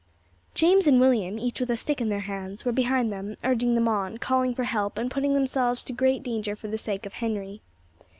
James 0.55 0.87
and 0.87 0.99
William, 0.99 1.37
each 1.37 1.59
with 1.59 1.69
a 1.69 1.77
stick 1.77 2.01
in 2.01 2.09
their 2.09 2.21
hands, 2.21 2.65
were 2.65 2.71
behind 2.71 3.13
them, 3.13 3.37
urging 3.43 3.75
them 3.75 3.87
on, 3.87 4.17
calling 4.17 4.51
for 4.51 4.63
help, 4.63 4.97
and 4.97 5.11
putting 5.11 5.35
themselves 5.35 5.83
to 5.83 5.93
great 5.93 6.23
danger 6.23 6.55
for 6.55 6.67
the 6.67 6.75
sake 6.79 7.05
of 7.05 7.13
Henry. 7.13 7.61